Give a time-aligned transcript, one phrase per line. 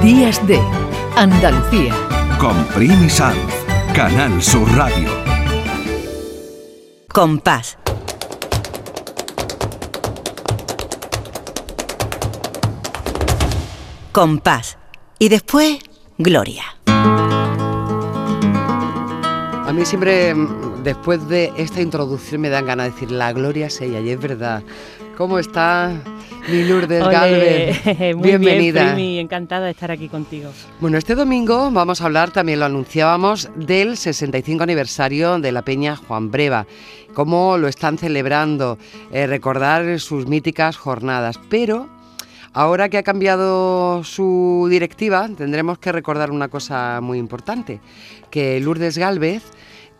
[0.00, 0.60] Días de
[1.16, 1.92] Andalucía.
[2.38, 3.36] Con Primi Sanz,
[3.92, 5.08] Canal Sur Radio.
[7.12, 7.76] Compás.
[14.12, 14.78] Compás.
[15.18, 15.80] Y después,
[16.16, 16.62] Gloria.
[19.66, 23.66] A mí siempre, mm, después de esta introducción, me dan ganas de decir, la gloria
[23.66, 24.62] es ella, y es verdad.
[25.16, 25.90] ¿Cómo está
[26.48, 27.84] mi Lourdes Galvez?
[28.16, 28.94] Muy Bienvenida.
[28.94, 30.50] Bien, encantada de estar aquí contigo.
[30.80, 35.96] Bueno, este domingo vamos a hablar, también lo anunciábamos, del 65 aniversario de la Peña
[35.96, 36.66] Juan Breva,
[37.14, 38.78] cómo lo están celebrando,
[39.12, 41.88] eh, recordar sus míticas jornadas, pero
[42.52, 47.80] ahora que ha cambiado su directiva, tendremos que recordar una cosa muy importante,
[48.30, 49.42] que Lourdes Galvez,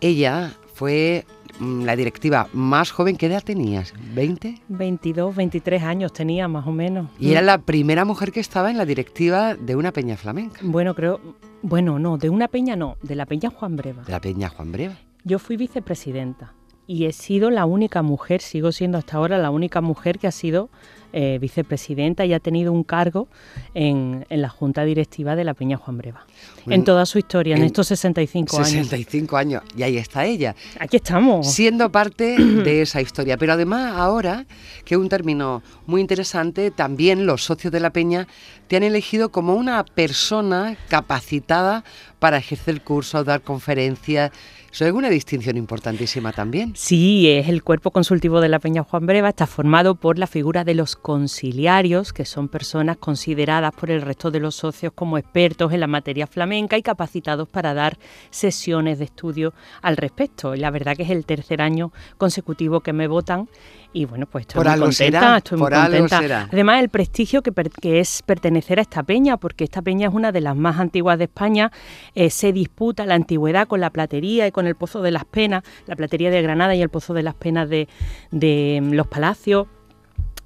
[0.00, 1.24] ella fue
[1.60, 3.94] la directiva más joven, ¿qué edad tenías?
[4.14, 4.60] ¿20?
[4.68, 7.08] 22, 23 años tenía más o menos.
[7.18, 10.94] Y era la primera mujer que estaba en la directiva de una peña flamenca, Bueno,
[10.94, 11.20] creo,
[11.62, 14.02] bueno, no, de una peña no, de la peña Juan Breva.
[14.04, 14.94] de la peña Juan Breva.
[15.24, 16.54] Yo fui vicepresidenta
[16.86, 20.32] y he sido la única mujer, sigo siendo hasta ahora la única mujer que ha
[20.32, 20.68] sido
[21.12, 23.28] eh, vicepresidenta y ha tenido un cargo
[23.74, 26.26] en, en la junta directiva de la peña Juan Breva.
[26.64, 28.68] Bueno, en toda su historia, en, en estos 65 años.
[28.68, 29.62] 65 años.
[29.76, 31.52] Y ahí está ella, Aquí estamos.
[31.52, 33.36] siendo parte de esa historia.
[33.36, 34.46] Pero además ahora,
[34.84, 38.26] que un término muy interesante, también los socios de la Peña
[38.68, 41.84] te han elegido como una persona capacitada
[42.18, 44.30] para ejercer cursos, dar conferencias.
[44.72, 46.72] Eso es una distinción importantísima también.
[46.74, 50.64] Sí, es el cuerpo consultivo de la Peña Juan Breva, está formado por la figura
[50.64, 55.72] de los conciliarios, que son personas consideradas por el resto de los socios como expertos
[55.72, 57.98] en la materia flamenca y capacitados para dar
[58.30, 60.54] sesiones de estudio al respecto.
[60.54, 63.48] La verdad que es el tercer año consecutivo que me votan
[63.92, 66.48] y bueno, pues estoy Por muy contenta, será, estoy muy contenta.
[66.50, 70.14] Además, el prestigio que, per- que es pertenecer a esta peña, porque esta peña es
[70.14, 71.70] una de las más antiguas de España,
[72.14, 75.62] eh, se disputa la antigüedad con la platería y con el Pozo de las Penas,
[75.86, 77.86] la platería de Granada y el Pozo de las Penas de,
[78.30, 79.66] de, mm, los Palacios.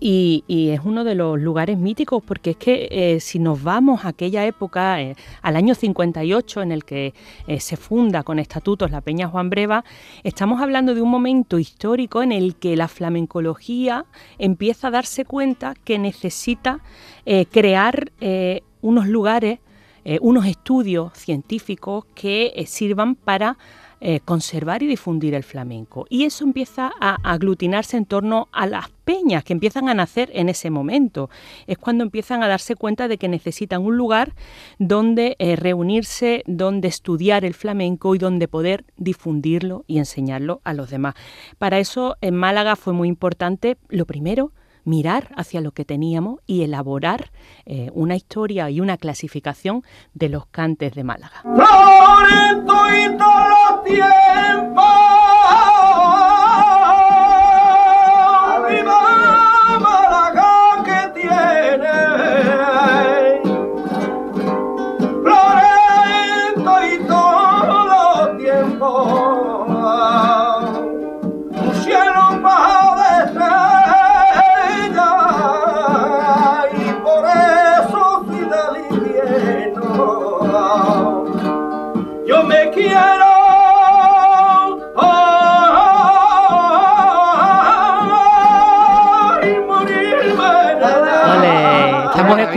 [0.00, 4.08] Y, es uno de los lugares míticos porque es que eh, si nos vamos a
[4.08, 7.14] aquella época, eh, al año 58 en el que
[7.46, 9.84] eh, se funda con estatutos la Peña Juan Breva,
[10.24, 14.04] estamos hablando de un momento histórico en el que la flamencología
[14.38, 16.80] empieza a darse cuenta que necesita
[17.50, 18.12] crear
[18.82, 19.60] unos lugares,
[20.20, 23.56] unos estudios científicos que sirvan para
[24.00, 26.06] eh, conservar y difundir el flamenco.
[26.08, 30.48] Y eso empieza a aglutinarse en torno a las peñas que empiezan a nacer en
[30.48, 31.30] ese momento.
[31.66, 34.34] Es cuando empiezan a darse cuenta de que necesitan un lugar
[34.78, 40.90] donde eh, reunirse, donde estudiar el flamenco y donde poder difundirlo y enseñarlo a los
[40.90, 41.14] demás.
[41.58, 44.52] Para eso en Málaga fue muy importante, lo primero,
[44.84, 47.30] mirar hacia lo que teníamos y elaborar
[47.64, 49.82] eh, una historia y una clasificación
[50.12, 51.42] de los cantes de Málaga.
[53.84, 55.13] Florento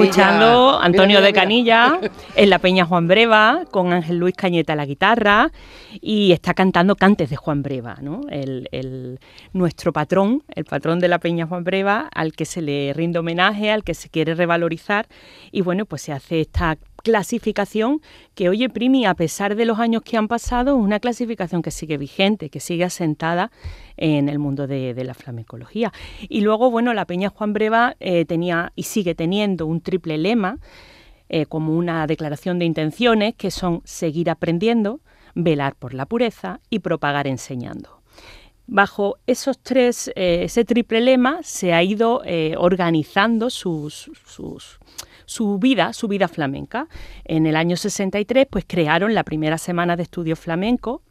[0.03, 1.99] escuchando Antonio Mira, de mira, Canilla
[2.35, 5.51] en la Peña Juan Breva con Ángel Luis Cañeta a la guitarra
[6.01, 8.21] y está cantando cantes de Juan Breva, ¿no?
[8.29, 9.19] El, el-
[9.53, 13.71] nuestro patrón, el patrón de la Peña Juan Breva, al que se le rinde homenaje,
[13.71, 15.07] al que se quiere revalorizar
[15.51, 18.01] y bueno, pues se hace esta clasificación
[18.35, 21.71] que, oye, Primi, a pesar de los años que han pasado, es una clasificación que
[21.71, 23.51] sigue vigente, que sigue asentada
[23.95, 25.91] en el mundo de, la flamencología.
[26.27, 30.59] Y luego, bueno, la Peña Juan Breva eh, tenía y sigue teniendo un triple lema,
[31.29, 34.99] eh, como una declaración de intenciones, que son seguir aprendiendo,
[35.35, 38.01] velar por la pureza y propagar enseñando.
[38.65, 42.21] Bajo esos tres, eh, ese triple lema se ha ido
[42.57, 44.79] organizando sus, sus-
[45.27, 46.87] su vida, su vida flamenca.
[47.25, 51.03] En el año 63, pues crearon la primera semana de estudio flamenco,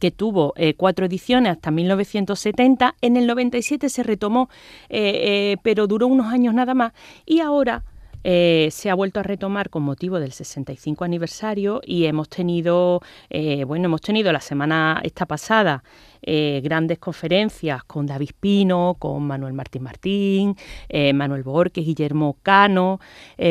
[0.00, 2.96] que tuvo eh, cuatro ediciones hasta 1970.
[3.02, 4.48] En el 97 se retomó,
[4.88, 6.94] eh, eh, pero duró unos años nada más.
[7.26, 7.84] Y ahora
[8.24, 13.64] eh, se ha vuelto a retomar con motivo del 65 aniversario y hemos tenido, eh,
[13.64, 15.84] bueno, hemos tenido la semana esta pasada
[16.22, 20.56] eh, grandes conferencias con David Pino, con Manuel Martín Martín,
[21.14, 22.98] Manuel Borges, Guillermo Cano,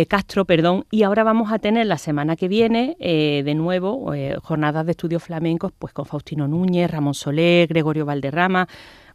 [0.08, 4.12] Castro, perdón, y ahora vamos a tener la semana que viene de nuevo
[4.42, 8.68] jornadas de estudios flamencos pues con Faustino Núñez, Ramón Soler, Gregorio Valderrama,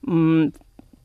[0.03, 0.47] mm,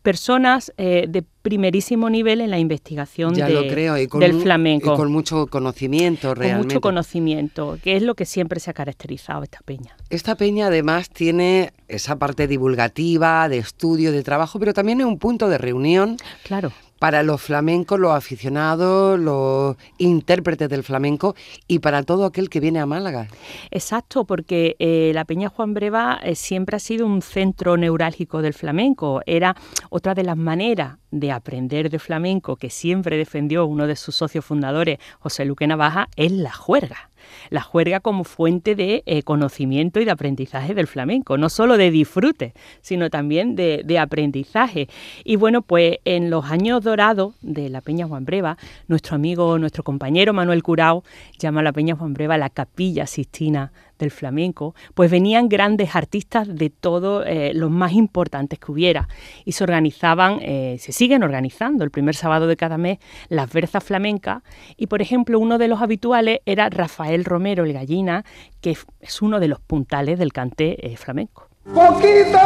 [0.03, 4.93] personas eh, de primerísimo nivel en la investigación del flamenco.
[4.93, 6.59] Y con mucho conocimiento realmente.
[6.59, 9.95] Con mucho conocimiento, que es lo que siempre se ha caracterizado esta peña.
[10.09, 15.17] Esta peña además tiene esa parte divulgativa, de estudio, de trabajo, pero también es un
[15.17, 16.17] punto de reunión.
[16.43, 16.71] Claro
[17.03, 21.35] para los flamencos, los aficionados, los intérpretes del flamenco
[21.67, 23.27] y para todo aquel que viene a Málaga.
[23.71, 28.53] Exacto, porque eh, la Peña Juan Breva eh, siempre ha sido un centro neurálgico del
[28.53, 29.19] flamenco.
[29.25, 29.53] Era
[29.89, 34.45] otra de las maneras de aprender de flamenco que siempre defendió uno de sus socios
[34.45, 37.09] fundadores, José Luque Navaja, es la juerga
[37.49, 41.91] la juerga como fuente de eh, conocimiento y de aprendizaje del flamenco, no solo de
[41.91, 44.89] disfrute, sino también de, aprendizaje.
[45.23, 49.83] Y bueno, pues en los años dorados de la Peña Juan Breva, nuestro amigo, nuestro
[49.83, 51.03] compañero Manuel Curao
[51.37, 56.47] llama a la Peña Juan Breva la Capilla Sistina del flamenco, pues venían grandes artistas
[56.53, 59.07] de todos eh, los más importantes que hubiera.
[59.45, 61.83] Y se organizaban, eh, se siguen organizando.
[61.83, 62.99] El primer sábado de cada mes
[63.29, 64.43] las versas flamencas
[64.77, 68.25] y por ejemplo uno de los habituales era Rafael Romero el Gallina,
[68.61, 71.47] que es uno de los puntales del cante eh, flamenco.
[71.63, 72.37] Poquito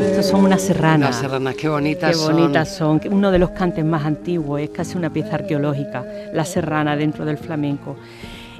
[0.00, 1.10] Estos son unas serranas.
[1.10, 2.34] Las serranas, qué bonitas son.
[2.34, 3.00] Qué bonitas son.
[3.10, 7.38] Uno de los cantes más antiguos, es casi una pieza arqueológica, la serrana dentro del
[7.38, 7.96] flamenco.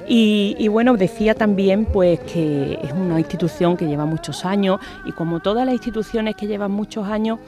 [0.07, 5.39] Y, bueno, decía también pues que es una institución que lleva muchos años y como
[5.39, 7.39] todas las instituciones que llevan muchos años,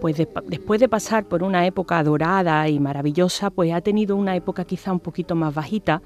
[0.00, 4.64] pues después de pasar por una época dorada y maravillosa, pues ha tenido una época
[4.64, 6.00] quizá un poquito más bajita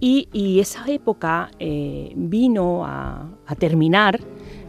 [0.00, 3.26] y, esa época eh, vino a
[3.58, 4.20] terminar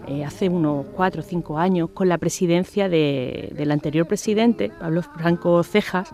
[0.08, 5.62] eh, hace unos cuatro o cinco años con la presidencia del anterior presidente, Pablo Franco
[5.64, 6.10] Cejas,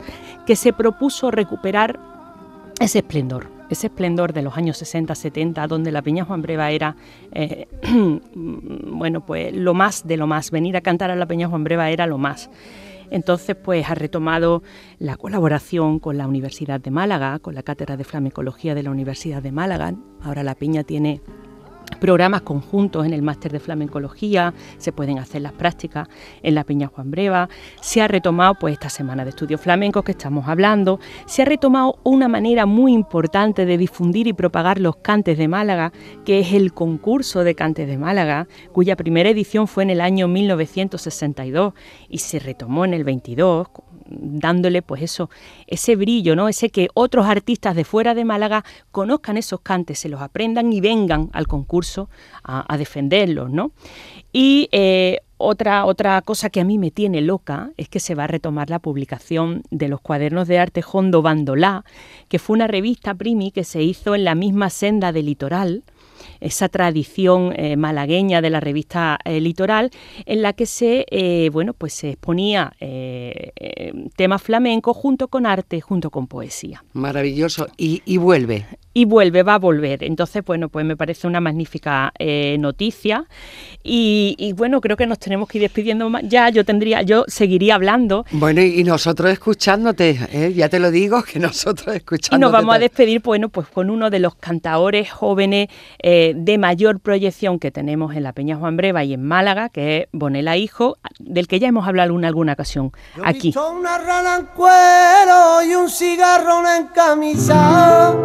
[0.45, 1.99] que se propuso recuperar
[2.79, 6.95] ese esplendor, ese esplendor de los años 60-70, donde la Peña Juan Breva era,
[7.31, 7.67] eh,
[8.35, 11.89] bueno, pues lo más de lo más, venir a cantar a la Peña Juan Breva
[11.89, 12.49] era lo más.
[13.11, 14.63] Entonces, pues ha retomado
[14.99, 19.41] la colaboración con la Universidad de Málaga, con la Cátedra de Flamencología de la Universidad
[19.41, 19.93] de Málaga.
[20.21, 21.21] Ahora la Peña tiene
[21.99, 26.07] programas conjuntos en el máster de flamencología, se pueden hacer las prácticas
[26.43, 27.49] en la Peña Juan Breva,
[27.81, 31.99] se ha retomado pues esta semana de estudios flamencos que estamos hablando, se ha retomado
[32.03, 35.91] una manera muy importante de difundir y propagar los cantes de Málaga,
[36.25, 40.27] que es el concurso de cantes de Málaga, cuya primera edición fue en el año
[40.27, 41.73] 1962
[42.09, 43.67] y se retomó en el 22
[44.07, 45.29] dándole pues eso,
[45.67, 46.47] ese brillo, ¿no?
[46.47, 50.81] Ese que otros artistas de fuera de Málaga conozcan esos cantes, se los aprendan y
[50.81, 52.09] vengan al concurso
[52.43, 53.71] a, defenderlos, ¿no?
[54.31, 58.23] Y eh, otra, otra cosa que a mí me tiene loca es que se va
[58.23, 61.83] a retomar la publicación de los cuadernos de arte Hondo Bandolá,
[62.29, 65.83] que fue una revista primi que se hizo en la misma senda del litoral,
[66.39, 69.91] esa tradición eh, malagueña de la revista eh, Litoral,
[70.25, 72.73] en la que se, eh, bueno, pues se exponía
[74.15, 76.83] temas flamencos junto con arte, junto con poesía.
[76.93, 77.67] Maravilloso.
[77.77, 78.65] y vuelve
[78.95, 80.05] y vuelve, va a volver.
[80.05, 82.13] Entonces, bueno, pues me parece una magnífica
[82.57, 83.25] noticia.
[83.83, 86.49] Y, bueno, creo que nos tenemos que ir despidiendo ya.
[86.49, 88.25] Yo tendría, yo seguiría hablando.
[88.31, 92.37] Bueno, y nosotros escuchándote, ya te lo digo, que nosotros escuchándote.
[92.37, 95.67] Y nos vamos a despedir, bueno, pues con uno de los cantaores jóvenes
[96.01, 100.07] de mayor proyección que tenemos en la Peña Juan Breva y en Málaga, que es
[100.13, 102.93] Bonela Hijo, del que ya hemos hablado en alguna ocasión
[103.25, 103.53] aquí.
[103.57, 108.15] una rana en cuero y un cigarro en camisa.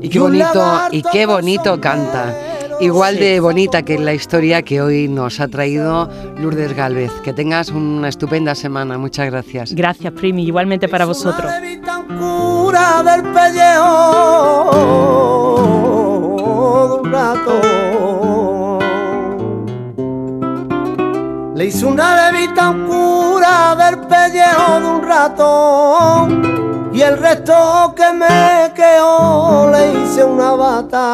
[0.00, 2.34] Y qué bonito, y qué bonito canta.
[2.80, 7.12] Igual de bonita que la historia que hoy nos ha traído Lourdes Galvez.
[7.22, 8.98] Que tengas una estupenda semana.
[8.98, 9.72] Muchas gracias.
[9.72, 10.44] Gracias, Primi.
[10.44, 11.50] Igualmente para vosotros.
[13.04, 14.70] del pellejo
[17.12, 18.02] un.
[21.54, 30.24] Le una del pellejo de un ratón y el resto que me quedó le hice
[30.24, 31.06] una bata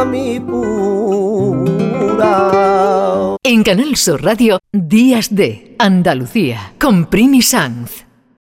[0.00, 1.76] a mi pura.
[3.42, 8.05] En Canal Sur Radio, Días de Andalucía, con Primi Sanz.